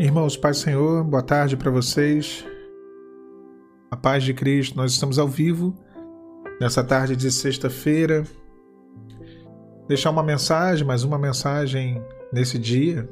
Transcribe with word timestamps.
Irmãos, 0.00 0.34
Pai 0.34 0.54
Senhor, 0.54 1.04
boa 1.04 1.22
tarde 1.22 1.58
para 1.58 1.70
vocês. 1.70 2.42
A 3.90 3.96
paz 3.98 4.24
de 4.24 4.32
Cristo, 4.32 4.74
nós 4.74 4.92
estamos 4.92 5.18
ao 5.18 5.28
vivo 5.28 5.74
nessa 6.58 6.82
tarde 6.82 7.14
de 7.14 7.30
sexta-feira. 7.30 8.24
Deixar 9.86 10.08
uma 10.08 10.22
mensagem, 10.22 10.86
mais 10.86 11.04
uma 11.04 11.18
mensagem 11.18 12.02
nesse 12.32 12.58
dia. 12.58 13.06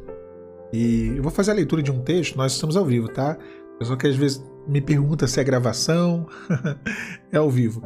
E 0.72 1.12
eu 1.14 1.22
vou 1.22 1.30
fazer 1.30 1.50
a 1.50 1.54
leitura 1.54 1.82
de 1.82 1.92
um 1.92 2.00
texto, 2.00 2.38
nós 2.38 2.54
estamos 2.54 2.74
ao 2.74 2.86
vivo, 2.86 3.06
tá? 3.08 3.36
Pessoa 3.78 3.98
que 3.98 4.06
às 4.06 4.16
vezes 4.16 4.42
me 4.66 4.80
pergunta 4.80 5.26
se 5.26 5.38
é 5.38 5.44
gravação, 5.44 6.26
é 7.30 7.36
ao 7.36 7.50
vivo. 7.50 7.82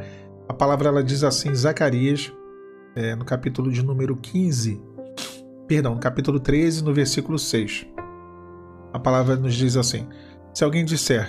A 0.47 0.53
palavra 0.53 0.87
ela 0.87 1.03
diz 1.03 1.25
assim, 1.25 1.53
Zacarias, 1.53 2.31
é, 2.95 3.17
no 3.17 3.25
capítulo 3.25 3.69
de 3.69 3.83
número 3.83 4.15
15, 4.15 4.81
perdão, 5.67 5.95
no 5.95 5.99
capítulo 5.99 6.39
13, 6.39 6.85
no 6.85 6.93
versículo 6.93 7.37
6. 7.37 7.92
A 8.93 8.99
palavra 8.99 9.35
nos 9.35 9.55
diz 9.55 9.75
assim: 9.75 10.07
Se 10.53 10.63
alguém 10.63 10.85
disser, 10.85 11.27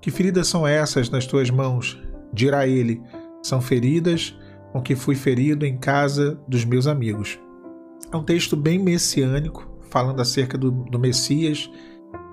Que 0.00 0.10
feridas 0.10 0.46
são 0.46 0.66
essas 0.66 1.08
nas 1.10 1.26
tuas 1.26 1.50
mãos? 1.50 2.00
Dirá 2.32 2.68
ele: 2.68 3.02
São 3.42 3.60
feridas 3.60 4.38
com 4.72 4.82
que 4.82 4.94
fui 4.94 5.14
ferido 5.14 5.64
em 5.64 5.78
casa 5.78 6.38
dos 6.46 6.64
meus 6.64 6.86
amigos. 6.86 7.40
É 8.12 8.16
um 8.16 8.22
texto 8.22 8.54
bem 8.56 8.78
messiânico, 8.78 9.66
falando 9.90 10.20
acerca 10.20 10.58
do, 10.58 10.70
do 10.70 10.98
Messias, 10.98 11.70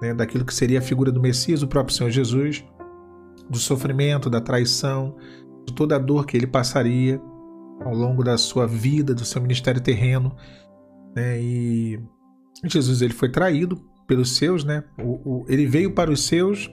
né, 0.02 0.14
daquilo 0.14 0.46
que 0.46 0.53
seria 0.53 0.80
a 0.80 0.81
figura 0.81 1.12
do 1.12 1.22
Messias, 1.22 1.64
o 1.64 1.68
próprio 1.68 1.96
Senhor 1.96 2.09
Jesus, 2.09 2.64
do 3.50 3.58
sofrimento, 3.58 4.30
da 4.30 4.42
traição, 4.42 5.16
de 5.66 5.73
toda 5.73 5.96
a 5.96 6.00
dor 6.00 6.26
que 6.26 6.36
ele 6.36 6.48
passaria 6.48 7.22
ao 7.84 7.94
longo 7.94 8.23
da 8.23 8.38
sua 8.38 8.68
vida, 8.68 9.14
do 9.14 9.26
seu 9.26 9.42
ministério 9.42 9.81
terreno. 9.81 10.36
Né, 11.16 11.42
e 11.42 12.00
Jesus 12.66 13.02
ele 13.02 13.14
foi 13.14 13.30
traído 13.30 13.81
pelos 14.08 14.36
seus, 14.36 14.64
né? 14.64 14.84
O, 14.98 15.42
o, 15.42 15.45
ele 15.48 15.66
veio 15.66 15.92
para 15.92 16.11
os 16.11 16.25
seus, 16.25 16.72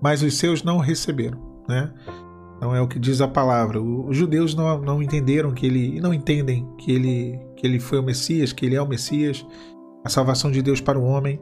mas 0.00 0.22
os 0.22 0.36
seus 0.36 0.62
não 0.62 0.78
receberam, 0.78 1.38
né? 1.68 1.92
Então 2.56 2.74
é 2.74 2.80
o 2.80 2.86
que 2.86 2.98
diz 2.98 3.20
a 3.20 3.26
palavra. 3.26 3.80
Os 3.82 4.16
judeus 4.16 4.54
não, 4.54 4.80
não 4.80 5.02
entenderam 5.02 5.52
que 5.52 5.66
ele, 5.66 5.96
e 5.96 6.00
não 6.00 6.14
entendem 6.14 6.68
que 6.78 6.92
ele, 6.92 7.40
que 7.56 7.66
ele 7.66 7.80
foi 7.80 7.98
o 7.98 8.02
Messias, 8.02 8.52
que 8.52 8.64
ele 8.64 8.76
é 8.76 8.82
o 8.82 8.86
Messias, 8.86 9.44
a 10.04 10.08
salvação 10.08 10.50
de 10.50 10.62
Deus 10.62 10.80
para 10.80 10.98
o 10.98 11.04
homem. 11.04 11.40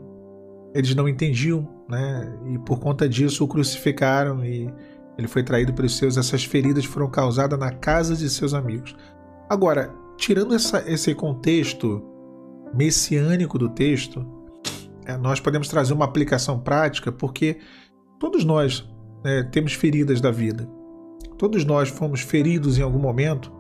Eles 0.75 0.95
não 0.95 1.09
entendiam, 1.09 1.69
né? 1.89 2.39
E 2.47 2.59
por 2.61 2.79
conta 2.79 3.09
disso 3.09 3.45
o 3.45 3.49
crucificaram 3.49 4.45
e 4.45 4.73
ele 5.19 5.29
foi 5.29 5.43
traído 5.43 5.75
pelos 5.75 5.97
seus. 5.97 6.17
Essas 6.17 6.45
feridas 6.45 6.87
foram 6.87 7.11
causadas 7.11 7.59
na 7.59 7.71
casa 7.71 8.17
de 8.17 8.31
seus 8.31 8.55
amigos. 8.55 8.97
Agora, 9.51 9.93
tirando 10.17 10.55
essa, 10.55 10.83
esse 10.91 11.15
contexto 11.15 12.03
messiânico 12.73 13.59
do 13.59 13.69
texto, 13.69 14.27
nós 15.17 15.41
podemos 15.41 15.69
trazer 15.69 15.93
uma 15.93 16.05
aplicação 16.05 16.59
prática 16.59 17.11
porque 17.11 17.59
todos 18.19 18.45
nós 18.45 18.89
né, 19.25 19.43
temos 19.45 19.73
feridas 19.73 20.21
da 20.21 20.31
vida. 20.31 20.69
Todos 21.39 21.65
nós 21.65 21.89
fomos 21.89 22.21
feridos 22.21 22.79
em 22.79 22.83
algum 22.83 22.99
momento 22.99 23.53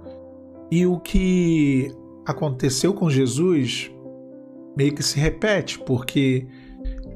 e 0.70 0.86
o 0.86 0.98
que 1.00 1.90
aconteceu 2.26 2.94
com 2.94 3.10
Jesus 3.10 3.90
meio 4.76 4.94
que 4.94 5.02
se 5.02 5.18
repete, 5.18 5.78
porque 5.78 6.46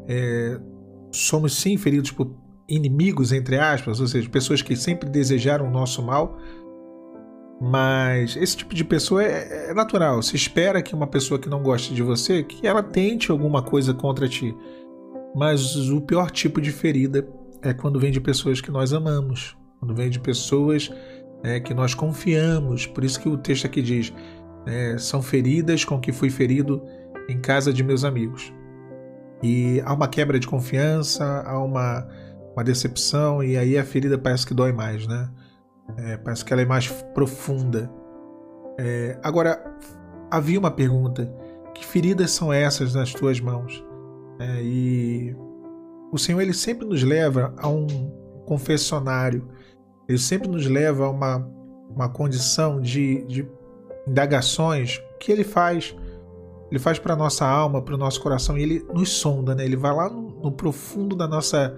é, 0.08 0.58
somos 1.12 1.54
sim 1.56 1.76
feridos 1.76 2.10
por 2.10 2.34
inimigos, 2.68 3.32
entre 3.32 3.58
aspas, 3.58 4.00
ou 4.00 4.06
seja, 4.06 4.28
pessoas 4.28 4.62
que 4.62 4.74
sempre 4.74 5.08
desejaram 5.08 5.68
o 5.68 5.70
nosso 5.70 6.02
mal, 6.02 6.38
mas 7.66 8.36
esse 8.36 8.58
tipo 8.58 8.74
de 8.74 8.84
pessoa 8.84 9.24
é, 9.24 9.70
é, 9.70 9.74
natural. 9.74 10.22
Se 10.22 10.36
espera 10.36 10.82
que 10.82 10.94
uma 10.94 11.06
pessoa 11.06 11.40
que 11.40 11.48
não 11.48 11.62
goste 11.62 11.94
de 11.94 12.02
você, 12.02 12.42
que 12.42 12.66
ela 12.66 12.82
tente 12.82 13.30
alguma 13.30 13.62
coisa 13.62 13.94
contra 13.94 14.28
ti. 14.28 14.54
Mas 15.34 15.74
o 15.88 15.98
pior 16.02 16.30
tipo 16.30 16.60
de 16.60 16.70
ferida 16.70 17.26
é 17.62 17.72
quando 17.72 17.98
vem 17.98 18.12
de 18.12 18.20
pessoas 18.20 18.60
que 18.60 18.70
nós 18.70 18.92
amamos, 18.92 19.56
quando 19.80 19.94
vem 19.94 20.10
de 20.10 20.20
pessoas 20.20 20.92
é, 21.42 21.58
que 21.58 21.72
nós 21.72 21.94
confiamos. 21.94 22.86
Por 22.86 23.02
isso 23.02 23.18
que 23.18 23.30
o 23.30 23.38
texto 23.38 23.64
aqui 23.64 23.80
diz: 23.80 24.12
é, 24.66 24.98
são 24.98 25.22
feridas 25.22 25.86
com 25.86 25.98
que 25.98 26.12
fui 26.12 26.28
ferido 26.28 26.82
em 27.30 27.40
casa 27.40 27.72
de 27.72 27.82
meus 27.82 28.04
amigos. 28.04 28.52
E 29.42 29.80
há 29.86 29.94
uma 29.94 30.06
quebra 30.06 30.38
de 30.38 30.46
confiança, 30.46 31.42
há 31.46 31.58
uma, 31.58 32.06
uma 32.52 32.62
decepção, 32.62 33.42
e 33.42 33.56
aí 33.56 33.78
a 33.78 33.84
ferida 33.84 34.18
parece 34.18 34.46
que 34.46 34.52
dói 34.52 34.72
mais, 34.72 35.06
né? 35.06 35.30
É, 35.96 36.16
parece 36.16 36.44
que 36.44 36.52
ela 36.52 36.62
é 36.62 36.66
mais 36.66 36.88
profunda. 37.14 37.90
É, 38.78 39.18
agora, 39.22 39.62
havia 40.30 40.58
uma 40.58 40.70
pergunta: 40.70 41.32
que 41.74 41.84
feridas 41.84 42.30
são 42.30 42.52
essas 42.52 42.94
nas 42.94 43.12
tuas 43.12 43.40
mãos? 43.40 43.84
É, 44.38 44.62
e 44.62 45.36
o 46.12 46.18
Senhor 46.18 46.40
ele 46.40 46.54
sempre 46.54 46.86
nos 46.86 47.02
leva 47.02 47.54
a 47.56 47.68
um 47.68 47.86
confessionário, 48.46 49.48
ele 50.08 50.18
sempre 50.18 50.48
nos 50.48 50.66
leva 50.66 51.06
a 51.06 51.10
uma, 51.10 51.50
uma 51.88 52.08
condição 52.08 52.80
de, 52.80 53.24
de 53.26 53.48
indagações 54.06 55.02
que 55.20 55.32
ele 55.32 55.44
faz. 55.44 55.94
Ele 56.70 56.78
faz 56.80 56.98
para 56.98 57.14
nossa 57.14 57.46
alma, 57.46 57.80
para 57.82 57.94
o 57.94 57.98
nosso 57.98 58.20
coração, 58.20 58.58
e 58.58 58.62
ele 58.62 58.86
nos 58.92 59.10
sonda, 59.10 59.54
né? 59.54 59.64
Ele 59.64 59.76
vai 59.76 59.94
lá 59.94 60.08
no, 60.10 60.40
no 60.42 60.50
profundo 60.50 61.14
da 61.14 61.28
nossa, 61.28 61.76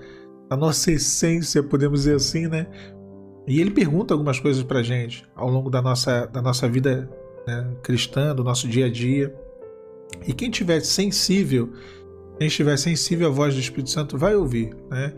da 0.48 0.56
nossa 0.56 0.90
essência, 0.90 1.62
podemos 1.62 2.00
dizer 2.00 2.16
assim, 2.16 2.46
né? 2.46 2.66
E 3.46 3.60
ele 3.60 3.70
pergunta 3.70 4.12
algumas 4.12 4.40
coisas 4.40 4.62
para 4.62 4.82
gente 4.82 5.24
ao 5.34 5.48
longo 5.48 5.70
da 5.70 5.80
nossa, 5.80 6.26
da 6.26 6.42
nossa 6.42 6.68
vida 6.68 7.08
né, 7.46 7.76
cristã, 7.82 8.34
do 8.34 8.42
nosso 8.42 8.66
dia 8.66 8.86
a 8.86 8.90
dia. 8.90 9.34
E 10.26 10.32
quem 10.32 10.50
estiver 10.50 10.80
sensível, 10.80 11.72
quem 12.38 12.48
estiver 12.48 12.76
sensível 12.76 13.28
à 13.28 13.30
voz 13.30 13.54
do 13.54 13.60
Espírito 13.60 13.90
Santo, 13.90 14.18
vai 14.18 14.34
ouvir. 14.34 14.74
Né? 14.90 15.14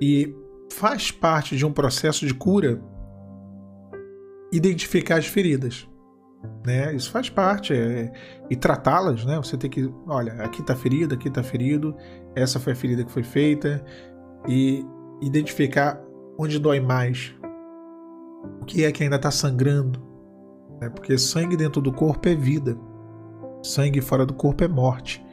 E 0.00 0.34
faz 0.72 1.10
parte 1.10 1.56
de 1.56 1.64
um 1.64 1.72
processo 1.72 2.26
de 2.26 2.34
cura 2.34 2.82
identificar 4.52 5.18
as 5.18 5.26
feridas. 5.26 5.88
Né? 6.66 6.94
Isso 6.94 7.10
faz 7.10 7.30
parte. 7.30 7.72
É, 7.72 8.12
e 8.50 8.56
tratá-las. 8.56 9.24
Né? 9.24 9.36
Você 9.36 9.56
tem 9.56 9.70
que. 9.70 9.88
Olha, 10.06 10.32
aqui 10.42 10.62
está 10.62 10.74
ferida, 10.74 11.14
aqui 11.14 11.28
está 11.28 11.44
ferido, 11.44 11.94
essa 12.34 12.58
foi 12.58 12.72
a 12.72 12.76
ferida 12.76 13.04
que 13.04 13.12
foi 13.12 13.22
feita. 13.22 13.84
E 14.48 14.84
identificar 15.20 16.00
onde 16.38 16.58
dói 16.58 16.78
mais, 16.78 17.34
que 18.68 18.84
é 18.84 18.92
que 18.92 19.02
ainda 19.02 19.16
está 19.16 19.30
sangrando. 19.30 20.00
Né? 20.80 20.88
Porque 20.90 21.16
sangue 21.18 21.56
dentro 21.56 21.80
do 21.80 21.92
corpo 21.92 22.28
é 22.28 22.34
vida, 22.34 22.76
sangue 23.62 24.00
fora 24.00 24.24
do 24.24 24.34
corpo 24.34 24.62
é 24.62 24.68
morte. 24.68 25.24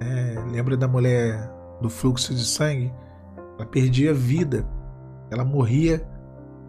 É, 0.00 0.40
lembra 0.50 0.76
da 0.76 0.88
mulher 0.88 1.50
do 1.80 1.90
fluxo 1.90 2.34
de 2.34 2.44
sangue? 2.44 2.92
Ela 3.58 3.66
perdia 3.66 4.14
vida, 4.14 4.66
ela 5.30 5.44
morria 5.44 6.06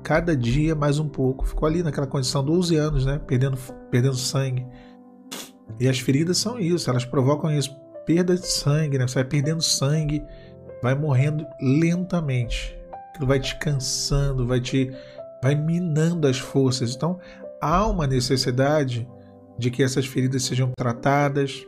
cada 0.04 0.36
dia 0.36 0.76
mais 0.76 1.00
um 1.00 1.08
pouco. 1.08 1.46
Ficou 1.46 1.68
ali 1.68 1.82
naquela 1.82 2.06
condição 2.06 2.44
12 2.44 2.76
anos, 2.76 3.06
né? 3.06 3.20
Perdendo, 3.26 3.58
perdendo 3.90 4.16
sangue. 4.16 4.68
E 5.80 5.88
as 5.88 6.00
feridas 6.00 6.38
são 6.38 6.60
isso, 6.60 6.90
elas 6.90 7.06
provocam 7.06 7.52
isso, 7.52 7.74
perda 8.06 8.36
de 8.36 8.46
sangue, 8.46 8.98
né? 8.98 9.08
Você 9.08 9.16
vai 9.16 9.24
perdendo 9.24 9.62
sangue, 9.62 10.22
vai 10.82 10.94
morrendo 10.94 11.46
lentamente. 11.62 12.78
Aquilo 13.10 13.28
vai 13.28 13.40
te 13.40 13.58
cansando, 13.58 14.46
vai 14.46 14.60
te 14.60 14.92
vai 15.44 15.56
minando 15.56 16.28
as 16.28 16.40
forças. 16.40 16.96
Então, 16.96 17.20
há 17.62 17.86
uma 17.88 18.08
necessidade 18.08 19.08
de 19.58 19.70
que 19.70 19.84
essas 19.84 20.06
feridas 20.06 20.44
sejam 20.44 20.72
tratadas, 20.76 21.68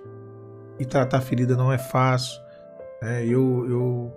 e 0.80 0.86
tratar 0.86 1.22
ferida 1.22 1.56
não 1.56 1.72
é 1.72 1.78
fácil. 1.78 2.42
É, 3.02 3.24
eu, 3.26 3.66
eu, 3.70 4.14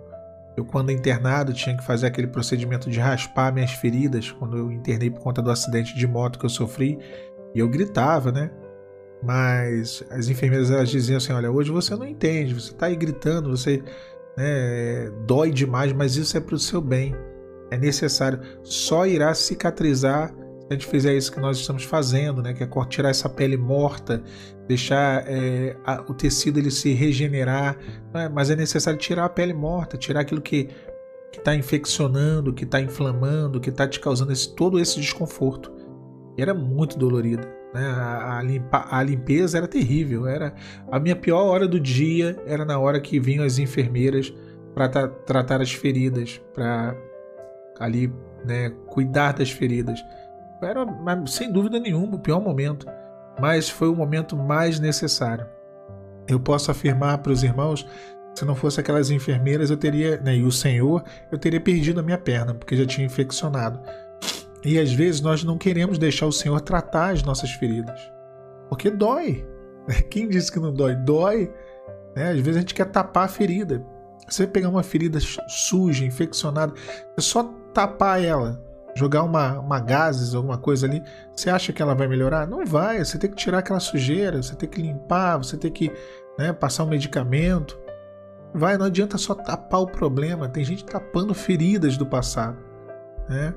eu, 0.57 0.65
quando 0.65 0.91
internado, 0.91 1.53
tinha 1.53 1.75
que 1.75 1.83
fazer 1.83 2.07
aquele 2.07 2.27
procedimento 2.27 2.89
de 2.89 2.99
raspar 2.99 3.53
minhas 3.53 3.71
feridas, 3.71 4.31
quando 4.31 4.57
eu 4.57 4.71
internei 4.71 5.09
por 5.09 5.21
conta 5.21 5.41
do 5.41 5.51
acidente 5.51 5.95
de 5.95 6.07
moto 6.07 6.39
que 6.39 6.45
eu 6.45 6.49
sofri, 6.49 6.97
e 7.53 7.59
eu 7.59 7.67
gritava, 7.67 8.31
né? 8.31 8.51
Mas 9.21 10.03
as 10.09 10.29
enfermeiras 10.29 10.71
elas 10.71 10.89
diziam 10.89 11.17
assim: 11.17 11.33
olha, 11.33 11.51
hoje 11.51 11.71
você 11.71 11.95
não 11.95 12.05
entende, 12.05 12.53
você 12.53 12.71
está 12.71 12.85
aí 12.85 12.95
gritando, 12.95 13.49
você 13.49 13.83
né, 14.37 15.11
dói 15.27 15.51
demais, 15.51 15.91
mas 15.91 16.15
isso 16.15 16.37
é 16.37 16.39
para 16.39 16.55
o 16.55 16.59
seu 16.59 16.79
bem 16.81 17.13
é 17.71 17.77
necessário. 17.77 18.39
Só 18.63 19.05
irá 19.05 19.33
cicatrizar 19.33 20.29
se 20.29 20.67
a 20.69 20.73
gente 20.73 20.85
fizer 20.85 21.15
isso 21.15 21.31
que 21.31 21.39
nós 21.39 21.57
estamos 21.57 21.83
fazendo, 21.83 22.43
né? 22.43 22.53
Que 22.53 22.63
é 22.63 22.69
tirar 22.87 23.09
essa 23.09 23.27
pele 23.27 23.57
morta, 23.57 24.21
deixar 24.67 25.23
é, 25.27 25.75
a, 25.83 26.01
o 26.07 26.13
tecido 26.13 26.59
ele 26.59 26.69
se 26.69 26.93
regenerar. 26.93 27.77
Né? 28.13 28.29
Mas 28.29 28.49
é 28.49 28.55
necessário 28.55 28.99
tirar 28.99 29.25
a 29.25 29.29
pele 29.29 29.53
morta, 29.53 29.97
tirar 29.97 30.21
aquilo 30.21 30.41
que 30.41 30.69
está 31.35 31.55
infeccionando, 31.55 32.53
que 32.53 32.65
está 32.65 32.79
inflamando, 32.79 33.59
que 33.59 33.69
está 33.69 33.87
te 33.87 33.99
causando 33.99 34.31
esse, 34.31 34.53
todo 34.55 34.79
esse 34.79 34.99
desconforto. 34.99 35.71
E 36.37 36.41
era 36.41 36.53
muito 36.53 36.97
dolorido. 36.97 37.47
Né? 37.73 37.83
A, 37.83 38.37
a, 38.37 38.43
limpa, 38.43 38.87
a 38.89 39.01
limpeza 39.01 39.57
era 39.57 39.67
terrível. 39.67 40.27
Era 40.27 40.53
a 40.91 40.99
minha 40.99 41.15
pior 41.15 41.43
hora 41.45 41.67
do 41.67 41.79
dia 41.79 42.37
era 42.45 42.63
na 42.63 42.77
hora 42.77 42.99
que 42.99 43.19
vinham 43.19 43.43
as 43.43 43.57
enfermeiras 43.57 44.33
para 44.73 44.87
tra 44.87 45.07
tratar 45.07 45.61
as 45.61 45.71
feridas, 45.71 46.39
para 46.53 46.95
ali, 47.79 48.13
né, 48.45 48.69
cuidar 48.87 49.33
das 49.33 49.51
feridas. 49.51 50.03
Era, 50.61 50.85
sem 51.27 51.51
dúvida 51.51 51.79
nenhuma, 51.79 52.15
o 52.15 52.19
pior 52.19 52.41
momento, 52.41 52.85
mas 53.39 53.69
foi 53.69 53.87
o 53.87 53.95
momento 53.95 54.35
mais 54.35 54.79
necessário. 54.79 55.47
Eu 56.27 56.39
posso 56.39 56.69
afirmar 56.69 57.17
para 57.19 57.31
os 57.31 57.43
irmãos 57.43 57.87
Se 58.35 58.45
não 58.45 58.55
fosse 58.55 58.79
aquelas 58.79 59.09
enfermeiras, 59.09 59.69
eu 59.69 59.75
teria, 59.75 60.17
né, 60.21 60.37
e 60.37 60.43
o 60.43 60.51
Senhor, 60.51 61.03
eu 61.31 61.37
teria 61.37 61.59
perdido 61.59 61.99
a 61.99 62.03
minha 62.03 62.17
perna, 62.17 62.53
porque 62.53 62.77
já 62.77 62.85
tinha 62.85 63.05
infeccionado. 63.05 63.81
E 64.63 64.79
às 64.79 64.93
vezes 64.93 65.19
nós 65.19 65.43
não 65.43 65.57
queremos 65.57 65.97
deixar 65.97 66.25
o 66.25 66.31
Senhor 66.31 66.61
tratar 66.61 67.13
as 67.13 67.23
nossas 67.23 67.51
feridas, 67.51 67.99
porque 68.69 68.89
dói. 68.89 69.45
Quem 70.09 70.29
disse 70.29 70.51
que 70.51 70.59
não 70.59 70.73
dói? 70.73 70.95
Dói. 70.95 71.51
Né? 72.15 72.31
Às 72.31 72.39
vezes 72.39 72.57
a 72.57 72.59
gente 72.61 72.73
quer 72.73 72.85
tapar 72.85 73.25
a 73.25 73.27
ferida. 73.27 73.85
Você 74.27 74.45
pegar 74.45 74.69
uma 74.69 74.83
ferida 74.83 75.19
suja, 75.47 76.05
infeccionada, 76.05 76.73
é 77.17 77.21
só 77.21 77.43
tapar 77.73 78.23
ela, 78.23 78.61
jogar 78.95 79.23
uma, 79.23 79.59
uma 79.59 79.79
gases, 79.79 80.35
alguma 80.35 80.57
coisa 80.57 80.85
ali, 80.85 81.03
você 81.35 81.49
acha 81.49 81.71
que 81.71 81.81
ela 81.81 81.95
vai 81.95 82.07
melhorar? 82.07 82.47
Não 82.47 82.65
vai. 82.65 83.03
Você 83.03 83.17
tem 83.17 83.29
que 83.29 83.35
tirar 83.35 83.59
aquela 83.59 83.79
sujeira, 83.79 84.41
você 84.41 84.55
tem 84.55 84.67
que 84.67 84.81
limpar, 84.81 85.37
você 85.37 85.57
tem 85.57 85.71
que 85.71 85.91
né, 86.37 86.53
passar 86.53 86.83
um 86.83 86.89
medicamento. 86.89 87.79
Vai, 88.53 88.77
não 88.77 88.87
adianta 88.87 89.17
só 89.17 89.35
tapar 89.35 89.81
o 89.81 89.87
problema. 89.87 90.49
Tem 90.49 90.63
gente 90.63 90.83
tapando 90.83 91.33
feridas 91.33 91.97
do 91.97 92.05
passado. 92.05 92.57
Né? 93.27 93.53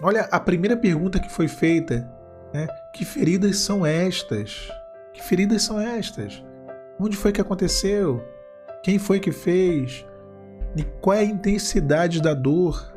Olha, 0.00 0.22
a 0.30 0.40
primeira 0.40 0.76
pergunta 0.76 1.18
que 1.18 1.30
foi 1.30 1.48
feita, 1.48 2.08
né? 2.54 2.66
Que 2.94 3.04
feridas 3.04 3.58
são 3.58 3.84
estas? 3.84 4.70
Que 5.12 5.22
feridas 5.22 5.62
são 5.62 5.80
estas? 5.80 6.42
Onde 6.98 7.16
foi 7.16 7.32
que 7.32 7.40
aconteceu? 7.40 8.24
Quem 8.82 8.98
foi 8.98 9.20
que 9.20 9.32
fez? 9.32 10.06
E 10.76 10.82
qual 10.82 11.16
é 11.16 11.20
a 11.20 11.24
intensidade 11.24 12.22
da 12.22 12.32
dor? 12.32 12.90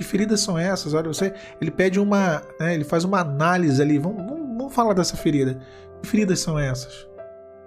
Que 0.00 0.04
feridas 0.04 0.40
são 0.40 0.56
essas? 0.56 0.94
Olha, 0.94 1.08
você, 1.08 1.34
ele 1.60 1.70
pede 1.70 2.00
uma, 2.00 2.42
né, 2.58 2.72
ele 2.72 2.84
faz 2.84 3.04
uma 3.04 3.20
análise 3.20 3.82
ali. 3.82 3.98
Vamos, 3.98 4.24
vamos, 4.24 4.56
vamos 4.56 4.74
falar 4.74 4.94
dessa 4.94 5.14
ferida. 5.14 5.60
Que 6.00 6.08
feridas 6.08 6.40
são 6.40 6.58
essas? 6.58 7.06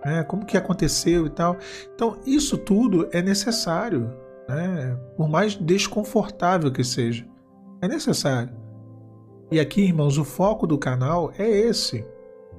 É, 0.03 0.24
como 0.24 0.44
que 0.44 0.57
aconteceu 0.57 1.27
e 1.27 1.30
tal? 1.30 1.57
Então, 1.94 2.19
isso 2.25 2.57
tudo 2.57 3.07
é 3.12 3.21
necessário, 3.21 4.12
né? 4.50 4.97
por 5.15 5.30
mais 5.30 5.56
desconfortável 5.56 6.71
que 6.71 6.83
seja. 6.83 7.24
É 7.83 7.88
necessário. 7.88 8.50
E 9.51 9.59
aqui, 9.59 9.81
irmãos, 9.81 10.18
o 10.18 10.24
foco 10.24 10.65
do 10.65 10.79
canal 10.79 11.31
é 11.38 11.47
esse: 11.47 12.03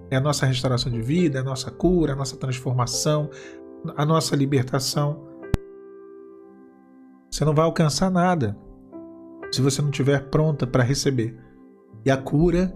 é 0.09 0.15
a 0.15 0.21
nossa 0.21 0.47
restauração 0.47 0.93
de 0.93 1.03
vida, 1.03 1.41
a 1.41 1.43
nossa 1.43 1.69
cura, 1.69 2.13
a 2.13 2.17
nossa 2.17 2.37
transformação, 2.37 3.29
a 3.97 4.07
nossa 4.07 4.37
libertação. 4.37 5.27
Você 7.29 7.45
não 7.45 7.53
vai 7.53 7.65
alcançar 7.65 8.09
nada 8.09 8.57
se 9.55 9.63
você 9.63 9.81
não 9.81 9.91
estiver 9.91 10.29
pronta 10.29 10.67
para 10.67 10.83
receber. 10.83 11.39
E 12.05 12.11
a 12.11 12.17
cura 12.17 12.75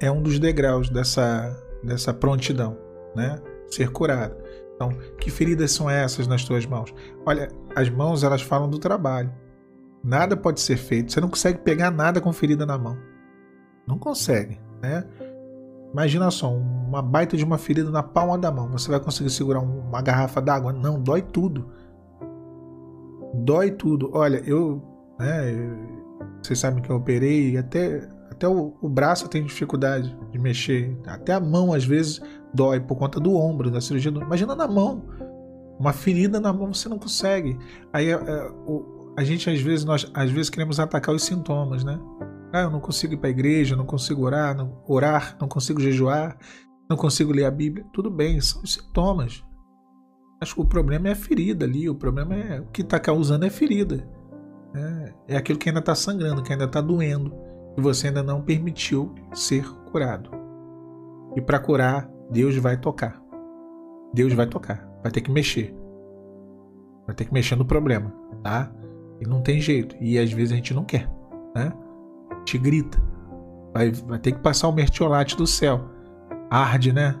é 0.00 0.10
um 0.10 0.22
dos 0.22 0.38
degraus 0.38 0.88
dessa, 0.88 1.54
dessa 1.82 2.14
prontidão, 2.14 2.76
né? 3.14 3.40
Ser 3.68 3.90
curado. 3.90 4.36
Então, 4.74 4.90
que 5.18 5.30
feridas 5.30 5.72
são 5.72 5.88
essas 5.88 6.26
nas 6.26 6.44
tuas 6.44 6.66
mãos? 6.66 6.92
Olha, 7.26 7.48
as 7.76 7.88
mãos 7.88 8.24
elas 8.24 8.42
falam 8.42 8.68
do 8.68 8.78
trabalho. 8.78 9.32
Nada 10.02 10.36
pode 10.36 10.60
ser 10.60 10.76
feito. 10.76 11.12
Você 11.12 11.20
não 11.20 11.28
consegue 11.28 11.58
pegar 11.58 11.90
nada 11.90 12.20
com 12.20 12.32
ferida 12.32 12.66
na 12.66 12.76
mão. 12.76 12.98
Não 13.86 13.98
consegue, 13.98 14.60
né? 14.80 15.04
Imagina 15.92 16.30
só, 16.30 16.52
uma 16.52 17.02
baita 17.02 17.36
de 17.36 17.44
uma 17.44 17.58
ferida 17.58 17.90
na 17.90 18.02
palma 18.02 18.38
da 18.38 18.50
mão. 18.50 18.70
Você 18.72 18.90
vai 18.90 18.98
conseguir 18.98 19.30
segurar 19.30 19.60
uma 19.60 20.00
garrafa 20.00 20.40
d'água? 20.40 20.72
Não, 20.72 21.00
dói 21.00 21.22
tudo. 21.22 21.70
Dói 23.34 23.70
tudo. 23.70 24.10
Olha, 24.14 24.42
eu, 24.46 24.82
né, 25.22 25.52
vocês 26.42 26.58
sabem 26.58 26.82
que 26.82 26.90
eu 26.90 26.96
operei, 26.96 27.56
até, 27.56 28.08
até 28.30 28.48
o, 28.48 28.74
o 28.80 28.88
braço 28.88 29.28
tem 29.28 29.44
dificuldade 29.44 30.16
de 30.30 30.38
mexer. 30.38 30.96
Até 31.06 31.32
a 31.32 31.40
mão 31.40 31.72
às 31.72 31.84
vezes 31.84 32.20
dói 32.52 32.80
por 32.80 32.96
conta 32.96 33.20
do 33.20 33.34
ombro, 33.34 33.70
da 33.70 33.80
cirurgia. 33.80 34.10
Do... 34.10 34.20
Imagina 34.20 34.54
na 34.54 34.66
mão. 34.66 35.04
Uma 35.78 35.92
ferida 35.92 36.40
na 36.40 36.52
mão 36.52 36.72
você 36.72 36.88
não 36.88 36.98
consegue. 36.98 37.58
Aí 37.92 38.08
é, 38.08 38.12
é, 38.12 38.50
o, 38.66 39.14
a 39.16 39.24
gente 39.24 39.48
às 39.48 39.60
vezes 39.60 39.84
nós 39.84 40.10
às 40.14 40.30
vezes 40.30 40.50
queremos 40.50 40.80
atacar 40.80 41.14
os 41.14 41.24
sintomas, 41.24 41.84
né? 41.84 41.98
Ah, 42.52 42.62
eu 42.62 42.70
não 42.70 42.80
consigo 42.80 43.14
ir 43.14 43.16
para 43.16 43.28
a 43.28 43.30
igreja, 43.30 43.76
não 43.76 43.86
consigo 43.86 44.24
orar, 44.24 44.54
não, 44.54 44.82
orar, 44.86 45.36
não 45.40 45.48
consigo 45.48 45.80
jejuar, 45.80 46.36
não 46.88 46.96
consigo 46.96 47.32
ler 47.32 47.46
a 47.46 47.50
Bíblia. 47.50 47.86
Tudo 47.92 48.10
bem, 48.10 48.40
são 48.40 48.62
os 48.62 48.74
sintomas. 48.74 49.42
Acho 50.40 50.56
que 50.56 50.60
o 50.60 50.66
problema 50.66 51.08
é 51.08 51.12
a 51.12 51.16
ferida 51.16 51.64
ali, 51.64 51.88
o 51.88 51.94
problema 51.94 52.34
é 52.34 52.60
o 52.60 52.66
que 52.66 52.82
está 52.82 52.98
causando 52.98 53.46
é 53.46 53.50
ferida. 53.50 54.06
É, 54.74 55.34
é 55.34 55.36
aquilo 55.36 55.58
que 55.58 55.68
ainda 55.68 55.80
está 55.80 55.94
sangrando, 55.94 56.42
que 56.42 56.52
ainda 56.52 56.64
está 56.64 56.80
doendo, 56.80 57.34
e 57.76 57.80
você 57.80 58.08
ainda 58.08 58.22
não 58.22 58.42
permitiu 58.42 59.14
ser 59.32 59.66
curado. 59.90 60.30
E 61.36 61.40
para 61.40 61.58
curar, 61.58 62.08
Deus 62.30 62.56
vai 62.56 62.76
tocar. 62.76 63.20
Deus 64.14 64.32
vai 64.32 64.46
tocar, 64.46 64.86
vai 65.02 65.10
ter 65.10 65.20
que 65.20 65.30
mexer. 65.30 65.74
Vai 67.06 67.14
ter 67.14 67.24
que 67.24 67.32
mexer 67.32 67.56
no 67.56 67.64
problema, 67.64 68.12
tá? 68.42 68.70
E 69.20 69.26
não 69.26 69.42
tem 69.42 69.60
jeito. 69.60 69.96
E 70.00 70.18
às 70.18 70.32
vezes 70.32 70.52
a 70.52 70.56
gente 70.56 70.74
não 70.74 70.84
quer, 70.84 71.08
né? 71.54 71.72
te 72.44 72.58
grita. 72.58 73.00
Vai, 73.72 73.90
vai 73.90 74.18
ter 74.18 74.32
que 74.32 74.40
passar 74.40 74.68
o 74.68 74.72
mertiolate 74.72 75.36
do 75.36 75.46
céu. 75.46 75.88
Arde, 76.50 76.92
né? 76.92 77.18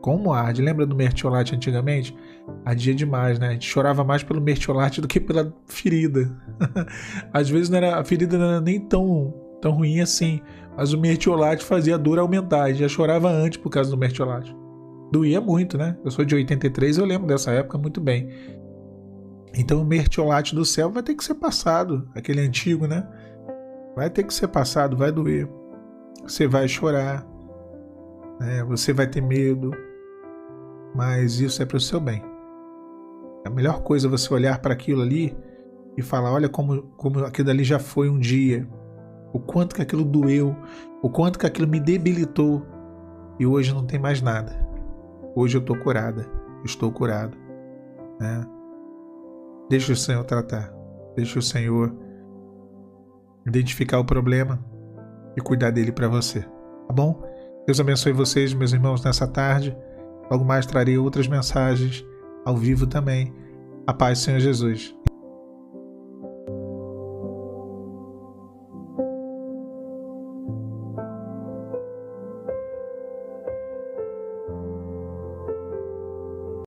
Como 0.00 0.32
arde? 0.32 0.62
Lembra 0.62 0.86
do 0.86 0.94
mertiolate 0.94 1.54
antigamente? 1.54 2.16
Ardia 2.64 2.94
demais, 2.94 3.38
né? 3.38 3.48
A 3.48 3.52
gente 3.52 3.68
chorava 3.68 4.04
mais 4.04 4.22
pelo 4.22 4.40
mertiolate 4.40 5.00
do 5.00 5.08
que 5.08 5.18
pela 5.18 5.52
ferida. 5.66 6.30
Às 7.32 7.48
vezes 7.50 7.68
não 7.68 7.78
era, 7.78 7.98
a 7.98 8.04
ferida 8.04 8.38
não 8.38 8.46
era 8.46 8.60
nem 8.60 8.80
tão, 8.80 9.34
tão 9.60 9.72
ruim 9.72 10.00
assim, 10.00 10.40
mas 10.76 10.92
o 10.92 11.00
mertiolate 11.00 11.64
fazia 11.64 11.96
a 11.96 11.98
dor 11.98 12.18
aumentar. 12.18 12.64
A 12.64 12.68
gente 12.68 12.80
já 12.80 12.88
chorava 12.88 13.28
antes 13.28 13.58
por 13.58 13.70
causa 13.70 13.90
do 13.90 13.96
mertiolate. 13.96 14.54
Doía 15.10 15.40
muito, 15.40 15.76
né? 15.76 15.96
Eu 16.04 16.10
sou 16.10 16.24
de 16.24 16.34
83 16.34 16.98
eu 16.98 17.04
lembro 17.04 17.26
dessa 17.26 17.50
época 17.50 17.78
muito 17.78 18.00
bem. 18.00 18.28
Então 19.54 19.80
o 19.80 19.84
mertiolate 19.84 20.54
do 20.54 20.64
céu 20.64 20.90
vai 20.90 21.02
ter 21.02 21.14
que 21.14 21.24
ser 21.24 21.34
passado, 21.34 22.08
aquele 22.14 22.40
antigo, 22.40 22.86
né? 22.86 23.06
Vai 23.96 24.08
ter 24.10 24.22
que 24.22 24.32
ser 24.32 24.48
passado, 24.48 24.96
vai 24.96 25.10
doer. 25.10 25.48
Você 26.22 26.46
vai 26.46 26.68
chorar, 26.68 27.26
né? 28.38 28.62
você 28.64 28.92
vai 28.92 29.06
ter 29.06 29.22
medo, 29.22 29.72
mas 30.94 31.40
isso 31.40 31.62
é 31.62 31.66
para 31.66 31.76
o 31.76 31.80
seu 31.80 32.00
bem. 32.00 32.22
A 33.46 33.50
melhor 33.50 33.82
coisa 33.82 34.06
é 34.06 34.10
você 34.10 34.32
olhar 34.32 34.60
para 34.60 34.72
aquilo 34.72 35.02
ali 35.02 35.36
e 35.96 36.02
falar: 36.02 36.32
olha 36.32 36.48
como, 36.48 36.82
como 36.96 37.24
aquilo 37.24 37.50
ali 37.50 37.64
já 37.64 37.78
foi 37.78 38.08
um 38.08 38.18
dia, 38.18 38.68
o 39.32 39.38
quanto 39.38 39.74
que 39.74 39.82
aquilo 39.82 40.04
doeu, 40.04 40.56
o 41.02 41.10
quanto 41.10 41.38
que 41.38 41.46
aquilo 41.46 41.68
me 41.68 41.80
debilitou 41.80 42.66
e 43.38 43.46
hoje 43.46 43.72
não 43.72 43.86
tem 43.86 43.98
mais 43.98 44.20
nada. 44.20 44.66
Hoje 45.34 45.56
eu 45.56 45.60
estou 45.60 45.76
curada, 45.78 46.26
estou 46.64 46.90
curado. 46.90 47.36
Né? 48.20 48.44
Deixa 49.70 49.92
o 49.92 49.96
Senhor 49.96 50.24
tratar, 50.24 50.72
deixa 51.14 51.38
o 51.38 51.42
Senhor 51.42 51.94
identificar 53.46 53.98
o 53.98 54.04
problema 54.04 54.58
e 55.36 55.40
cuidar 55.40 55.70
dele 55.70 55.92
para 55.92 56.08
você. 56.08 56.40
Tá 56.40 56.92
bom? 56.92 57.22
Deus 57.66 57.78
abençoe 57.78 58.12
vocês, 58.12 58.52
meus 58.54 58.72
irmãos, 58.72 59.04
nessa 59.04 59.26
tarde. 59.26 59.76
Logo 60.30 60.44
mais 60.44 60.66
trarei 60.66 60.98
outras 60.98 61.26
mensagens 61.26 62.04
ao 62.44 62.56
vivo 62.56 62.86
também. 62.86 63.32
A 63.86 63.92
paz, 63.92 64.18
Senhor 64.18 64.40
Jesus. 64.40 64.94